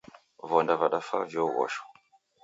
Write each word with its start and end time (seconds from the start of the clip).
Vonda 0.51 0.77
vadafaa 0.83 1.19
vioghosho 1.33 1.83